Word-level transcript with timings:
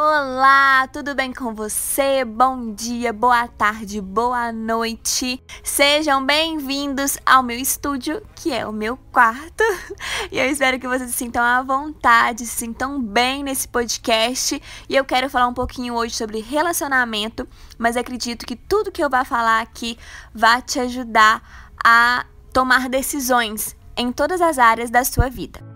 Olá, 0.00 0.86
tudo 0.92 1.12
bem 1.12 1.32
com 1.32 1.52
você? 1.52 2.24
Bom 2.24 2.72
dia, 2.72 3.12
boa 3.12 3.48
tarde, 3.48 4.00
boa 4.00 4.52
noite. 4.52 5.42
Sejam 5.64 6.24
bem-vindos 6.24 7.18
ao 7.26 7.42
meu 7.42 7.58
estúdio, 7.58 8.22
que 8.36 8.52
é 8.52 8.64
o 8.64 8.70
meu 8.72 8.96
quarto. 8.96 9.64
E 10.30 10.38
eu 10.38 10.46
espero 10.46 10.78
que 10.78 10.86
vocês 10.86 11.10
se 11.10 11.16
sintam 11.16 11.42
à 11.42 11.62
vontade, 11.62 12.46
se 12.46 12.58
sintam 12.58 13.02
bem 13.02 13.42
nesse 13.42 13.66
podcast. 13.66 14.62
E 14.88 14.94
eu 14.94 15.04
quero 15.04 15.28
falar 15.28 15.48
um 15.48 15.54
pouquinho 15.54 15.94
hoje 15.94 16.14
sobre 16.14 16.40
relacionamento, 16.40 17.48
mas 17.76 17.96
acredito 17.96 18.46
que 18.46 18.54
tudo 18.54 18.92
que 18.92 19.02
eu 19.02 19.10
vou 19.10 19.24
falar 19.24 19.60
aqui 19.60 19.98
vai 20.32 20.62
te 20.62 20.78
ajudar 20.78 21.42
a 21.84 22.24
tomar 22.52 22.88
decisões 22.88 23.74
em 23.96 24.12
todas 24.12 24.40
as 24.40 24.58
áreas 24.60 24.90
da 24.90 25.02
sua 25.02 25.28
vida. 25.28 25.67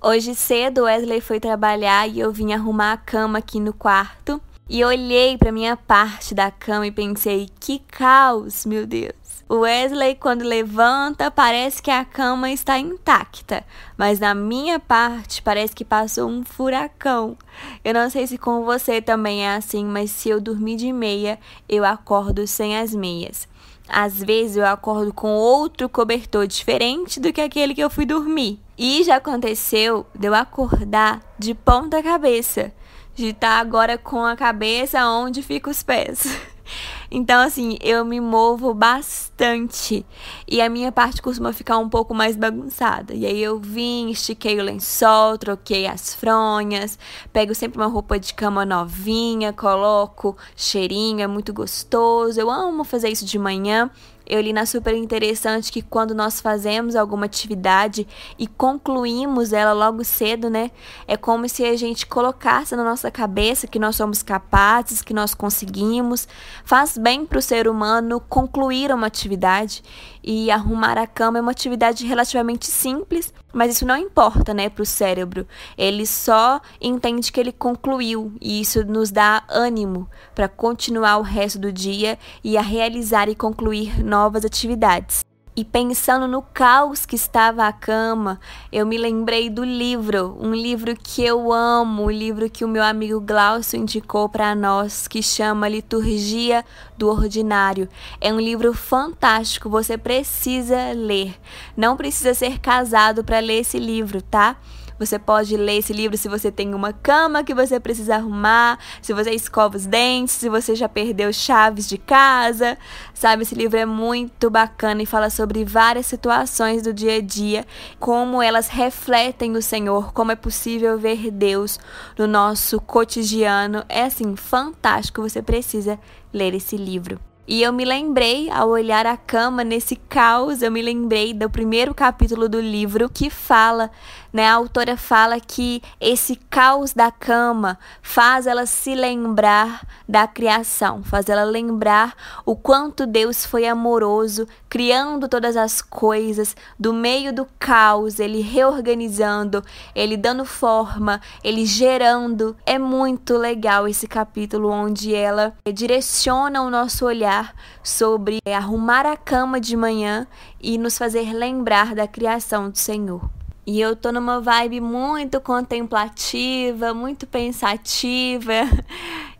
Hoje 0.00 0.32
cedo, 0.36 0.84
Wesley 0.84 1.20
foi 1.20 1.40
trabalhar 1.40 2.08
e 2.08 2.20
eu 2.20 2.30
vim 2.30 2.52
arrumar 2.52 2.92
a 2.92 2.96
cama 2.96 3.40
aqui 3.40 3.58
no 3.58 3.72
quarto. 3.72 4.40
E 4.68 4.84
olhei 4.84 5.36
para 5.36 5.50
minha 5.50 5.76
parte 5.76 6.36
da 6.36 6.52
cama 6.52 6.86
e 6.86 6.92
pensei: 6.92 7.50
que 7.58 7.80
caos, 7.80 8.64
meu 8.64 8.86
Deus. 8.86 9.12
O 9.48 9.56
Wesley, 9.60 10.14
quando 10.14 10.44
levanta, 10.44 11.32
parece 11.32 11.82
que 11.82 11.90
a 11.90 12.04
cama 12.04 12.48
está 12.48 12.78
intacta, 12.78 13.64
mas 13.96 14.20
na 14.20 14.36
minha 14.36 14.78
parte 14.78 15.42
parece 15.42 15.74
que 15.74 15.84
passou 15.84 16.28
um 16.28 16.44
furacão. 16.44 17.36
Eu 17.84 17.92
não 17.92 18.08
sei 18.08 18.28
se 18.28 18.38
com 18.38 18.64
você 18.64 19.02
também 19.02 19.46
é 19.46 19.56
assim, 19.56 19.84
mas 19.84 20.12
se 20.12 20.28
eu 20.28 20.40
dormir 20.40 20.76
de 20.76 20.92
meia, 20.92 21.40
eu 21.68 21.84
acordo 21.84 22.46
sem 22.46 22.78
as 22.78 22.94
meias. 22.94 23.48
Às 23.88 24.22
vezes 24.22 24.58
eu 24.58 24.66
acordo 24.66 25.12
com 25.12 25.34
outro 25.34 25.88
cobertor 25.88 26.46
diferente 26.46 27.18
do 27.18 27.32
que 27.32 27.40
aquele 27.40 27.74
que 27.74 27.82
eu 27.82 27.90
fui 27.90 28.06
dormir. 28.06 28.60
E 28.78 29.02
já 29.02 29.16
aconteceu 29.16 30.06
de 30.14 30.28
eu 30.28 30.34
acordar 30.34 31.20
de 31.36 31.52
ponta 31.52 32.00
cabeça, 32.00 32.72
de 33.12 33.30
estar 33.30 33.58
agora 33.58 33.98
com 33.98 34.24
a 34.24 34.36
cabeça 34.36 35.04
onde 35.04 35.42
fica 35.42 35.68
os 35.68 35.82
pés. 35.82 36.24
Então, 37.10 37.40
assim, 37.40 37.78
eu 37.80 38.04
me 38.04 38.20
movo 38.20 38.74
bastante. 38.74 40.04
E 40.46 40.60
a 40.60 40.68
minha 40.68 40.92
parte 40.92 41.22
costuma 41.22 41.52
ficar 41.52 41.78
um 41.78 41.88
pouco 41.88 42.14
mais 42.14 42.36
bagunçada. 42.36 43.14
E 43.14 43.24
aí 43.24 43.42
eu 43.42 43.58
vim, 43.58 44.10
estiquei 44.10 44.58
o 44.60 44.62
lençol, 44.62 45.38
troquei 45.38 45.86
as 45.86 46.14
fronhas, 46.14 46.98
pego 47.32 47.54
sempre 47.54 47.78
uma 47.78 47.86
roupa 47.86 48.18
de 48.18 48.34
cama 48.34 48.66
novinha, 48.66 49.52
coloco 49.52 50.36
cheirinho, 50.54 51.22
é 51.22 51.26
muito 51.26 51.52
gostoso. 51.52 52.38
Eu 52.38 52.50
amo 52.50 52.84
fazer 52.84 53.08
isso 53.08 53.24
de 53.24 53.38
manhã. 53.38 53.90
Eu 54.28 54.42
li 54.42 54.52
na 54.52 54.66
super 54.66 54.94
interessante 54.94 55.72
que 55.72 55.80
quando 55.80 56.14
nós 56.14 56.38
fazemos 56.38 56.94
alguma 56.94 57.24
atividade 57.24 58.06
e 58.38 58.46
concluímos 58.46 59.54
ela 59.54 59.72
logo 59.72 60.04
cedo, 60.04 60.50
né? 60.50 60.70
É 61.06 61.16
como 61.16 61.48
se 61.48 61.64
a 61.64 61.74
gente 61.78 62.06
colocasse 62.06 62.76
na 62.76 62.84
nossa 62.84 63.10
cabeça 63.10 63.66
que 63.66 63.78
nós 63.78 63.96
somos 63.96 64.22
capazes, 64.22 65.00
que 65.00 65.14
nós 65.14 65.32
conseguimos. 65.32 66.28
Faz 66.62 66.97
bem 66.98 67.24
para 67.24 67.38
o 67.38 67.42
ser 67.42 67.68
humano 67.68 68.20
concluir 68.20 68.92
uma 68.92 69.06
atividade 69.06 69.82
e 70.22 70.50
arrumar 70.50 70.98
a 70.98 71.06
cama 71.06 71.38
é 71.38 71.40
uma 71.40 71.52
atividade 71.52 72.04
relativamente 72.04 72.66
simples, 72.66 73.32
mas 73.52 73.72
isso 73.72 73.86
não 73.86 73.96
importa, 73.96 74.52
né, 74.52 74.68
para 74.68 74.82
o 74.82 74.86
cérebro. 74.86 75.46
Ele 75.76 76.06
só 76.06 76.60
entende 76.80 77.32
que 77.32 77.40
ele 77.40 77.52
concluiu 77.52 78.32
e 78.40 78.60
isso 78.60 78.84
nos 78.84 79.10
dá 79.10 79.44
ânimo 79.48 80.08
para 80.34 80.48
continuar 80.48 81.18
o 81.18 81.22
resto 81.22 81.58
do 81.58 81.72
dia 81.72 82.18
e 82.42 82.58
a 82.58 82.60
realizar 82.60 83.28
e 83.28 83.34
concluir 83.34 84.04
novas 84.04 84.44
atividades. 84.44 85.27
E 85.58 85.64
pensando 85.64 86.28
no 86.28 86.40
caos 86.40 87.04
que 87.04 87.16
estava 87.16 87.66
a 87.66 87.72
cama, 87.72 88.38
eu 88.70 88.86
me 88.86 88.96
lembrei 88.96 89.50
do 89.50 89.64
livro, 89.64 90.38
um 90.40 90.54
livro 90.54 90.94
que 90.94 91.24
eu 91.24 91.52
amo, 91.52 92.04
um 92.04 92.10
livro 92.12 92.48
que 92.48 92.64
o 92.64 92.68
meu 92.68 92.80
amigo 92.80 93.20
Glaucio 93.20 93.76
indicou 93.76 94.28
para 94.28 94.54
nós, 94.54 95.08
que 95.08 95.20
chama 95.20 95.68
Liturgia 95.68 96.64
do 96.96 97.08
Ordinário. 97.08 97.88
É 98.20 98.32
um 98.32 98.38
livro 98.38 98.72
fantástico, 98.72 99.68
você 99.68 99.98
precisa 99.98 100.92
ler. 100.94 101.34
Não 101.76 101.96
precisa 101.96 102.34
ser 102.34 102.60
casado 102.60 103.24
para 103.24 103.40
ler 103.40 103.62
esse 103.62 103.80
livro, 103.80 104.22
tá? 104.22 104.58
Você 104.98 105.18
pode 105.18 105.56
ler 105.56 105.78
esse 105.78 105.92
livro 105.92 106.16
se 106.16 106.28
você 106.28 106.50
tem 106.50 106.74
uma 106.74 106.92
cama 106.92 107.44
que 107.44 107.54
você 107.54 107.78
precisa 107.78 108.16
arrumar, 108.16 108.78
se 109.00 109.12
você 109.12 109.30
escova 109.30 109.76
os 109.76 109.86
dentes, 109.86 110.34
se 110.34 110.48
você 110.48 110.74
já 110.74 110.88
perdeu 110.88 111.32
chaves 111.32 111.88
de 111.88 111.98
casa. 111.98 112.76
Sabe, 113.14 113.42
esse 113.42 113.54
livro 113.54 113.78
é 113.78 113.86
muito 113.86 114.50
bacana 114.50 115.02
e 115.02 115.06
fala 115.06 115.30
sobre 115.30 115.64
várias 115.64 116.06
situações 116.06 116.82
do 116.82 116.92
dia 116.92 117.16
a 117.16 117.20
dia, 117.20 117.66
como 117.98 118.42
elas 118.42 118.68
refletem 118.68 119.56
o 119.56 119.62
Senhor, 119.62 120.12
como 120.12 120.32
é 120.32 120.36
possível 120.36 120.98
ver 120.98 121.30
Deus 121.30 121.78
no 122.18 122.26
nosso 122.26 122.80
cotidiano. 122.80 123.84
É 123.88 124.04
assim, 124.04 124.34
fantástico, 124.36 125.22
você 125.22 125.42
precisa 125.42 125.98
ler 126.32 126.54
esse 126.54 126.76
livro. 126.76 127.27
E 127.50 127.62
eu 127.62 127.72
me 127.72 127.82
lembrei, 127.82 128.50
ao 128.50 128.68
olhar 128.68 129.06
a 129.06 129.16
cama 129.16 129.64
nesse 129.64 129.96
caos, 129.96 130.60
eu 130.60 130.70
me 130.70 130.82
lembrei 130.82 131.32
do 131.32 131.48
primeiro 131.48 131.94
capítulo 131.94 132.46
do 132.46 132.60
livro 132.60 133.08
que 133.08 133.30
fala, 133.30 133.90
né? 134.30 134.46
A 134.46 134.52
autora 134.52 134.98
fala 134.98 135.40
que 135.40 135.82
esse 135.98 136.36
caos 136.50 136.92
da 136.92 137.10
cama 137.10 137.78
faz 138.02 138.46
ela 138.46 138.66
se 138.66 138.94
lembrar 138.94 139.80
da 140.06 140.26
criação, 140.26 141.02
faz 141.02 141.30
ela 141.30 141.44
lembrar 141.44 142.14
o 142.44 142.54
quanto 142.54 143.06
Deus 143.06 143.46
foi 143.46 143.66
amoroso, 143.66 144.46
criando 144.68 145.26
todas 145.26 145.56
as 145.56 145.80
coisas, 145.80 146.54
do 146.78 146.92
meio 146.92 147.32
do 147.32 147.48
caos, 147.58 148.20
ele 148.20 148.42
reorganizando, 148.42 149.64
ele 149.94 150.18
dando 150.18 150.44
forma, 150.44 151.18
ele 151.42 151.64
gerando. 151.64 152.54
É 152.66 152.78
muito 152.78 153.38
legal 153.38 153.88
esse 153.88 154.06
capítulo 154.06 154.68
onde 154.68 155.14
ela 155.14 155.54
direciona 155.72 156.60
o 156.60 156.68
nosso 156.68 157.06
olhar 157.06 157.37
sobre 157.82 158.38
arrumar 158.46 159.06
a 159.06 159.16
cama 159.16 159.60
de 159.60 159.76
manhã 159.76 160.26
e 160.60 160.78
nos 160.78 160.96
fazer 160.96 161.32
lembrar 161.32 161.94
da 161.94 162.06
criação 162.06 162.70
do 162.70 162.78
Senhor. 162.78 163.28
E 163.70 163.82
eu 163.82 163.94
tô 163.94 164.10
numa 164.10 164.40
vibe 164.40 164.80
muito 164.80 165.42
contemplativa, 165.42 166.94
muito 166.94 167.26
pensativa. 167.26 168.52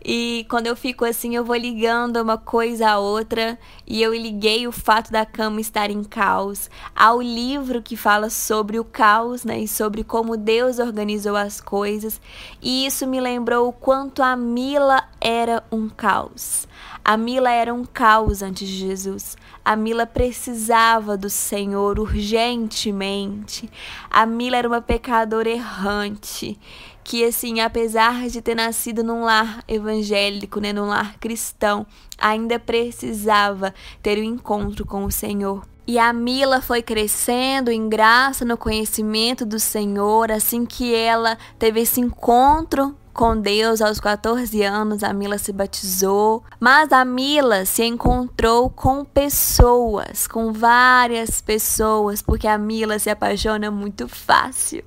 E 0.05 0.45
quando 0.49 0.67
eu 0.67 0.75
fico 0.75 1.03
assim, 1.03 1.35
eu 1.35 1.43
vou 1.43 1.55
ligando 1.55 2.17
uma 2.17 2.37
coisa 2.37 2.91
a 2.91 2.99
outra. 2.99 3.57
E 3.87 4.01
eu 4.01 4.13
liguei 4.13 4.67
o 4.67 4.71
fato 4.71 5.11
da 5.11 5.25
cama 5.25 5.59
estar 5.59 5.89
em 5.89 6.03
caos 6.03 6.69
ao 6.95 7.19
livro 7.21 7.81
que 7.81 7.97
fala 7.97 8.29
sobre 8.29 8.79
o 8.79 8.83
caos, 8.85 9.43
né? 9.43 9.59
E 9.59 9.67
sobre 9.67 10.03
como 10.03 10.37
Deus 10.37 10.79
organizou 10.79 11.35
as 11.35 11.59
coisas. 11.59 12.21
E 12.61 12.85
isso 12.85 13.07
me 13.07 13.19
lembrou 13.19 13.67
o 13.67 13.73
quanto 13.73 14.21
a 14.21 14.35
Mila 14.35 15.03
era 15.19 15.63
um 15.71 15.89
caos. 15.89 16.67
A 17.09 17.17
Mila 17.17 17.49
era 17.49 17.73
um 17.73 17.85
caos 17.85 18.43
antes 18.43 18.69
de 18.69 18.75
Jesus. 18.75 19.35
A 19.65 19.75
Mila 19.75 20.05
precisava 20.05 21.17
do 21.17 21.27
Senhor 21.27 21.97
urgentemente. 21.97 23.67
A 24.11 24.27
Mila 24.27 24.57
era 24.57 24.67
uma 24.67 24.79
pecadora 24.79 25.49
errante 25.49 26.55
que 27.03 27.25
assim, 27.25 27.61
apesar 27.61 28.29
de 28.29 28.43
ter 28.43 28.53
nascido 28.53 29.03
num 29.03 29.23
lar 29.23 29.63
evangélico, 29.67 30.59
né, 30.59 30.71
num 30.71 30.85
lar 30.85 31.17
cristão, 31.17 31.83
ainda 32.15 32.59
precisava 32.59 33.73
ter 34.03 34.19
o 34.19 34.21
um 34.21 34.25
encontro 34.25 34.85
com 34.85 35.03
o 35.03 35.11
Senhor. 35.11 35.65
E 35.87 35.97
a 35.97 36.13
Mila 36.13 36.61
foi 36.61 36.83
crescendo 36.83 37.71
em 37.71 37.89
graça 37.89 38.45
no 38.45 38.55
conhecimento 38.55 39.47
do 39.47 39.59
Senhor, 39.59 40.31
assim 40.31 40.63
que 40.63 40.93
ela 40.93 41.39
teve 41.57 41.79
esse 41.79 41.99
encontro 41.99 42.95
com 43.19 43.37
Deus 43.37 43.81
aos 43.81 43.99
14 43.99 44.63
anos, 44.63 45.03
a 45.03 45.11
Mila 45.11 45.37
se 45.37 45.51
batizou, 45.51 46.41
mas 46.57 46.93
a 46.93 47.03
Mila 47.03 47.65
se 47.65 47.83
encontrou 47.83 48.69
com 48.69 49.03
pessoas, 49.03 50.25
com 50.25 50.53
várias 50.53 51.41
pessoas, 51.41 52.21
porque 52.21 52.47
a 52.47 52.57
Mila 52.57 52.97
se 52.97 53.09
apaixona 53.09 53.69
muito 53.69 54.07
fácil. 54.07 54.85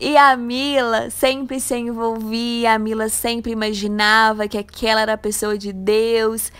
E 0.00 0.16
a 0.16 0.34
Mila 0.34 1.10
sempre 1.10 1.60
se 1.60 1.76
envolvia, 1.76 2.72
a 2.72 2.78
Mila 2.78 3.10
sempre 3.10 3.52
imaginava 3.52 4.48
que 4.48 4.56
aquela 4.56 5.02
era 5.02 5.12
a 5.12 5.18
pessoa 5.18 5.58
de 5.58 5.74
Deus. 5.74 6.50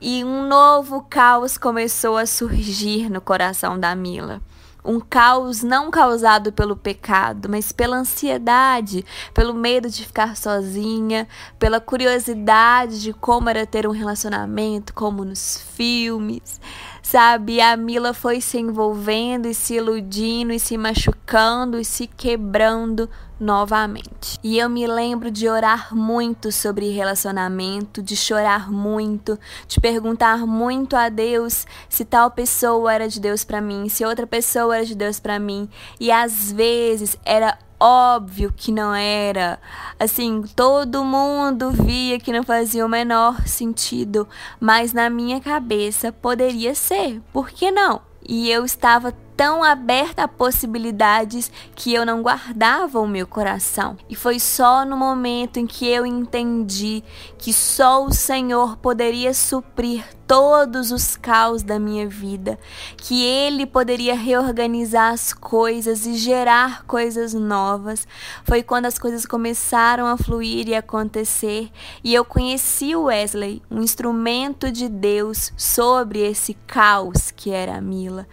E 0.00 0.24
um 0.24 0.48
novo 0.48 1.02
caos 1.10 1.58
começou 1.58 2.16
a 2.16 2.24
surgir 2.24 3.10
no 3.10 3.20
coração 3.20 3.78
da 3.78 3.94
Mila 3.94 4.40
um 4.84 4.98
caos 5.00 5.62
não 5.62 5.90
causado 5.90 6.52
pelo 6.52 6.76
pecado, 6.76 7.48
mas 7.48 7.70
pela 7.70 7.96
ansiedade, 7.96 9.04
pelo 9.32 9.54
medo 9.54 9.88
de 9.88 10.04
ficar 10.04 10.36
sozinha, 10.36 11.28
pela 11.58 11.80
curiosidade 11.80 13.00
de 13.00 13.12
como 13.12 13.48
era 13.48 13.64
ter 13.64 13.86
um 13.86 13.92
relacionamento, 13.92 14.92
como 14.92 15.24
nos 15.24 15.62
filmes, 15.76 16.60
sabe? 17.02 17.60
A 17.60 17.76
Mila 17.76 18.14
foi 18.14 18.40
se 18.40 18.58
envolvendo 18.58 19.48
e 19.48 19.54
se 19.54 19.74
iludindo 19.74 20.52
e 20.52 20.58
se 20.58 20.78
machucando 20.78 21.78
e 21.78 21.84
se 21.84 22.06
quebrando 22.06 23.10
novamente. 23.38 24.38
E 24.42 24.56
eu 24.56 24.70
me 24.70 24.86
lembro 24.86 25.28
de 25.30 25.48
orar 25.48 25.94
muito 25.94 26.52
sobre 26.52 26.92
relacionamento, 26.92 28.00
de 28.00 28.14
chorar 28.14 28.70
muito, 28.70 29.36
de 29.66 29.80
perguntar 29.80 30.46
muito 30.46 30.94
a 30.94 31.08
Deus 31.08 31.66
se 31.88 32.04
tal 32.04 32.30
pessoa 32.30 32.94
era 32.94 33.08
de 33.08 33.20
Deus 33.20 33.42
para 33.42 33.60
mim, 33.60 33.88
se 33.88 34.04
outra 34.04 34.26
pessoa 34.26 34.76
era 34.76 34.86
de 34.86 34.94
Deus 34.94 35.18
para 35.18 35.40
mim, 35.40 35.68
e 35.98 36.12
às 36.12 36.52
vezes 36.52 37.18
era 37.24 37.58
óbvio 37.82 38.54
que 38.56 38.70
não 38.70 38.94
era. 38.94 39.58
Assim, 39.98 40.42
todo 40.54 41.04
mundo 41.04 41.72
via 41.72 42.20
que 42.20 42.32
não 42.32 42.44
fazia 42.44 42.86
o 42.86 42.88
menor 42.88 43.46
sentido, 43.46 44.28
mas 44.60 44.92
na 44.92 45.10
minha 45.10 45.40
cabeça 45.40 46.12
poderia 46.12 46.76
ser. 46.76 47.20
Por 47.32 47.50
que 47.50 47.72
não? 47.72 48.00
E 48.24 48.48
eu 48.48 48.64
estava 48.64 49.12
tão 49.42 49.60
aberta 49.60 50.22
a 50.22 50.28
possibilidades 50.28 51.50
que 51.74 51.92
eu 51.92 52.06
não 52.06 52.22
guardava 52.22 53.00
o 53.00 53.08
meu 53.08 53.26
coração. 53.26 53.96
E 54.08 54.14
foi 54.14 54.38
só 54.38 54.84
no 54.84 54.96
momento 54.96 55.58
em 55.58 55.66
que 55.66 55.84
eu 55.84 56.06
entendi 56.06 57.02
que 57.36 57.52
só 57.52 58.04
o 58.04 58.12
Senhor 58.12 58.76
poderia 58.76 59.34
suprir 59.34 60.04
todos 60.28 60.92
os 60.92 61.16
caos 61.16 61.64
da 61.64 61.76
minha 61.76 62.08
vida, 62.08 62.56
que 62.96 63.24
Ele 63.24 63.66
poderia 63.66 64.14
reorganizar 64.14 65.12
as 65.12 65.32
coisas 65.32 66.06
e 66.06 66.14
gerar 66.14 66.84
coisas 66.84 67.34
novas. 67.34 68.06
Foi 68.44 68.62
quando 68.62 68.86
as 68.86 68.96
coisas 68.96 69.26
começaram 69.26 70.06
a 70.06 70.16
fluir 70.16 70.68
e 70.68 70.74
acontecer, 70.76 71.68
e 72.04 72.14
eu 72.14 72.24
conheci 72.24 72.94
o 72.94 73.06
Wesley, 73.06 73.60
um 73.68 73.82
instrumento 73.82 74.70
de 74.70 74.88
Deus 74.88 75.52
sobre 75.56 76.20
esse 76.20 76.54
caos 76.64 77.32
que 77.32 77.50
era 77.50 77.76
a 77.76 77.80
Mila. 77.80 78.24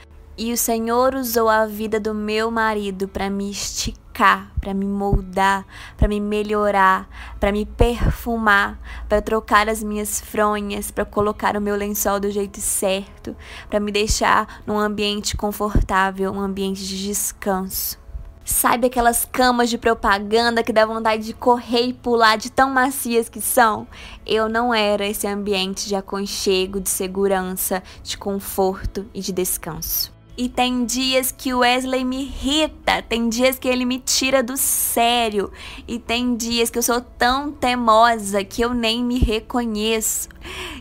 E 0.41 0.53
o 0.53 0.57
Senhor 0.57 1.15
usou 1.15 1.49
a 1.49 1.65
vida 1.65 1.99
do 1.99 2.13
meu 2.13 2.49
marido 2.49 3.09
para 3.09 3.29
me 3.29 3.51
esticar, 3.51 4.49
para 4.61 4.73
me 4.73 4.85
moldar, 4.85 5.65
para 5.97 6.07
me 6.07 6.17
melhorar, 6.21 7.09
para 7.41 7.51
me 7.51 7.65
perfumar, 7.65 8.79
para 9.09 9.21
trocar 9.21 9.67
as 9.67 9.83
minhas 9.83 10.21
fronhas, 10.21 10.91
para 10.91 11.03
colocar 11.03 11.57
o 11.57 11.61
meu 11.61 11.75
lençol 11.75 12.21
do 12.21 12.31
jeito 12.31 12.61
certo, 12.61 13.35
para 13.69 13.81
me 13.81 13.91
deixar 13.91 14.61
num 14.65 14.79
ambiente 14.79 15.35
confortável, 15.35 16.31
um 16.31 16.39
ambiente 16.39 16.87
de 16.87 17.05
descanso. 17.05 17.99
Sabe 18.45 18.87
aquelas 18.87 19.25
camas 19.25 19.69
de 19.69 19.77
propaganda 19.77 20.63
que 20.63 20.71
dá 20.71 20.85
vontade 20.85 21.25
de 21.25 21.33
correr 21.33 21.87
e 21.87 21.93
pular 21.93 22.37
de 22.37 22.49
tão 22.49 22.69
macias 22.69 23.27
que 23.27 23.41
são? 23.41 23.85
Eu 24.25 24.47
não 24.47 24.73
era 24.73 25.05
esse 25.05 25.27
ambiente 25.27 25.85
de 25.85 25.95
aconchego, 25.95 26.79
de 26.79 26.87
segurança, 26.87 27.83
de 28.01 28.17
conforto 28.17 29.05
e 29.13 29.19
de 29.19 29.33
descanso. 29.33 30.17
E 30.41 30.47
tem 30.47 30.85
dias 30.85 31.33
que 31.33 31.53
o 31.53 31.59
Wesley 31.59 32.05
me 32.05 32.21
irrita, 32.21 33.01
tem 33.01 33.27
dias 33.27 33.59
que 33.59 33.67
ele 33.67 33.83
me 33.83 33.99
tira 33.99 34.41
do 34.41 34.55
sério, 34.55 35.51
e 35.85 35.99
tem 35.99 36.33
dias 36.33 36.69
que 36.69 36.77
eu 36.77 36.81
sou 36.81 37.01
tão 37.01 37.51
teimosa 37.51 38.41
que 38.45 38.61
eu 38.61 38.73
nem 38.73 39.03
me 39.03 39.19
reconheço. 39.19 40.29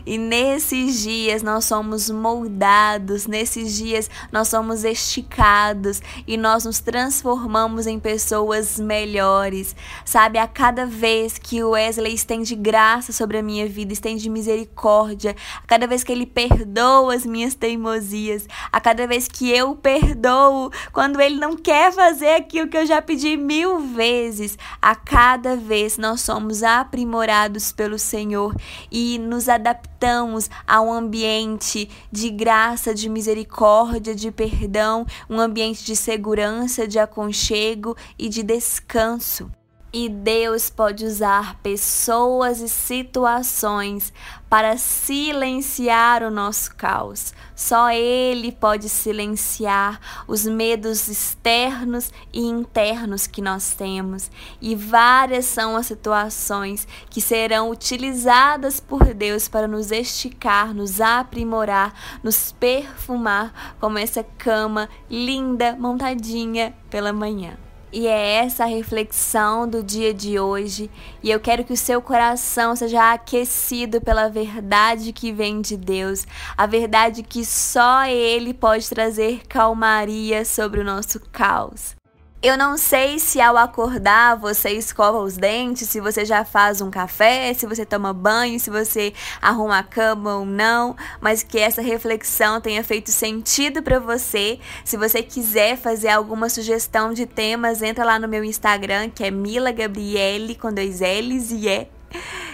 E 0.05 0.17
nesses 0.17 1.01
dias 1.01 1.43
nós 1.43 1.65
somos 1.65 2.09
moldados, 2.09 3.27
nesses 3.27 3.75
dias 3.75 4.09
nós 4.31 4.47
somos 4.47 4.83
esticados 4.83 6.01
e 6.25 6.37
nós 6.37 6.63
nos 6.65 6.79
transformamos 6.79 7.85
em 7.85 7.99
pessoas 7.99 8.79
melhores. 8.79 9.75
Sabe, 10.05 10.39
a 10.39 10.47
cada 10.47 10.85
vez 10.85 11.37
que 11.37 11.61
o 11.63 11.71
Wesley 11.71 12.13
estende 12.13 12.55
graça 12.55 13.11
sobre 13.11 13.37
a 13.37 13.43
minha 13.43 13.67
vida, 13.67 13.91
estende 13.91 14.29
misericórdia, 14.29 15.35
a 15.61 15.67
cada 15.67 15.85
vez 15.85 16.03
que 16.03 16.11
ele 16.11 16.25
perdoa 16.25 17.13
as 17.13 17.25
minhas 17.25 17.53
teimosias, 17.53 18.47
a 18.71 18.79
cada 18.79 19.05
vez 19.05 19.27
que 19.27 19.48
eu 19.49 19.75
perdoo 19.75 20.71
quando 20.91 21.19
ele 21.19 21.35
não 21.35 21.55
quer 21.55 21.91
fazer 21.91 22.35
aquilo 22.35 22.67
que 22.67 22.77
eu 22.77 22.85
já 22.85 23.01
pedi 23.01 23.37
mil 23.37 23.79
vezes, 23.79 24.57
a 24.81 24.95
cada 24.95 25.55
vez 25.55 25.97
nós 25.97 26.21
somos 26.21 26.63
aprimorados 26.63 27.71
pelo 27.71 27.99
Senhor 27.99 28.55
e 28.91 29.19
nos 29.19 29.49
adaptamos 29.49 30.49
a 30.67 30.81
um 30.81 30.91
ambiente 30.91 31.89
de 32.11 32.29
graça, 32.29 32.93
de 32.93 33.09
misericórdia, 33.09 34.15
de 34.15 34.31
perdão, 34.31 35.05
um 35.29 35.39
ambiente 35.39 35.83
de 35.83 35.95
segurança, 35.95 36.87
de 36.87 36.99
aconchego 36.99 37.95
e 38.17 38.29
de 38.29 38.43
descanso. 38.43 39.51
E 39.91 40.07
Deus 40.07 40.69
pode 40.69 41.03
usar 41.03 41.55
pessoas 41.63 42.61
e 42.61 42.69
situações 42.69 44.13
para 44.47 44.77
silenciar 44.77 46.21
o 46.21 46.29
nosso 46.29 46.75
caos. 46.75 47.33
Só 47.55 47.89
Ele 47.89 48.51
pode 48.51 48.87
silenciar 48.87 49.99
os 50.27 50.45
medos 50.45 51.07
externos 51.07 52.11
e 52.31 52.41
internos 52.41 53.25
que 53.25 53.41
nós 53.41 53.73
temos. 53.73 54.29
E 54.61 54.75
várias 54.75 55.45
são 55.45 55.75
as 55.75 55.87
situações 55.87 56.87
que 57.09 57.19
serão 57.19 57.71
utilizadas 57.71 58.79
por 58.79 59.13
Deus 59.13 59.47
para 59.47 59.67
nos 59.67 59.91
esticar, 59.91 60.71
nos 60.71 61.01
aprimorar, 61.01 62.19
nos 62.23 62.51
perfumar, 62.51 63.75
como 63.79 63.97
essa 63.97 64.23
cama 64.23 64.87
linda 65.09 65.75
montadinha 65.79 66.75
pela 66.91 67.11
manhã. 67.11 67.57
E 67.91 68.05
é 68.05 68.35
essa 68.35 68.65
a 68.65 68.67
reflexão 68.67 69.67
do 69.67 69.81
dia 69.81 70.13
de 70.13 70.39
hoje, 70.39 70.91
e 71.23 71.31
eu 71.31 71.39
quero 71.39 71.63
que 71.63 71.73
o 71.73 71.77
seu 71.77 71.99
coração 72.01 72.75
seja 72.75 73.13
aquecido 73.13 73.99
pela 73.99 74.29
verdade 74.29 75.11
que 75.11 75.31
vem 75.33 75.59
de 75.59 75.75
Deus, 75.75 76.23
a 76.55 76.67
verdade 76.67 77.23
que 77.23 77.43
só 77.43 78.05
Ele 78.05 78.53
pode 78.53 78.87
trazer 78.87 79.41
calmaria 79.47 80.45
sobre 80.45 80.81
o 80.81 80.83
nosso 80.83 81.19
caos. 81.31 81.98
Eu 82.41 82.57
não 82.57 82.77
sei 82.77 83.19
se 83.19 83.41
ao 83.41 83.57
acordar 83.57 84.37
você 84.37 84.69
escova 84.69 85.17
os 85.19 85.35
dentes, 85.35 85.89
se 85.89 85.99
você 85.99 86.23
já 86.23 86.45
faz 86.45 86.79
um 86.79 86.89
café, 86.89 87.53
se 87.53 87.65
você 87.65 87.85
toma 87.85 88.13
banho, 88.13 88.57
se 88.57 88.69
você 88.69 89.13
arruma 89.41 89.79
a 89.79 89.83
cama 89.83 90.37
ou 90.37 90.45
não, 90.45 90.95
mas 91.19 91.43
que 91.43 91.59
essa 91.59 91.81
reflexão 91.81 92.61
tenha 92.61 92.81
feito 92.81 93.11
sentido 93.11 93.83
para 93.83 93.99
você. 93.99 94.57
Se 94.85 94.95
você 94.95 95.21
quiser 95.21 95.75
fazer 95.75 96.07
alguma 96.07 96.47
sugestão 96.47 97.11
de 97.13 97.25
temas, 97.25 97.81
entra 97.81 98.05
lá 98.05 98.17
no 98.17 98.27
meu 98.29 98.41
Instagram, 98.45 99.09
que 99.09 99.25
é 99.25 99.29
Mila 99.29 99.73
Gabriele 99.73 100.55
com 100.55 100.71
dois 100.73 101.01
L's 101.01 101.51
e 101.51 101.67
é 101.67 101.89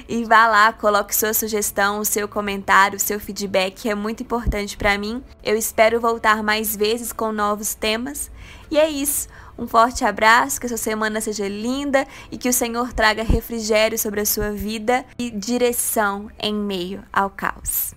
e 0.07 0.23
vá 0.23 0.47
lá, 0.47 0.71
coloque 0.73 1.15
sua 1.15 1.33
sugestão, 1.33 2.03
seu 2.03 2.27
comentário, 2.27 2.99
seu 2.99 3.19
feedback, 3.19 3.89
é 3.89 3.95
muito 3.95 4.21
importante 4.21 4.77
para 4.77 4.97
mim. 4.97 5.23
Eu 5.43 5.57
espero 5.57 5.99
voltar 5.99 6.43
mais 6.43 6.75
vezes 6.75 7.11
com 7.11 7.31
novos 7.31 7.73
temas. 7.73 8.29
E 8.69 8.77
é 8.77 8.89
isso. 8.89 9.27
Um 9.57 9.67
forte 9.67 10.03
abraço, 10.03 10.59
que 10.59 10.65
a 10.65 10.69
sua 10.69 10.77
semana 10.77 11.21
seja 11.21 11.47
linda 11.47 12.05
e 12.31 12.37
que 12.37 12.49
o 12.49 12.53
Senhor 12.53 12.93
traga 12.93 13.23
refrigério 13.23 13.97
sobre 13.97 14.21
a 14.21 14.25
sua 14.25 14.51
vida 14.51 15.05
e 15.17 15.31
direção 15.31 16.29
em 16.39 16.53
meio 16.53 17.03
ao 17.11 17.29
caos. 17.29 17.93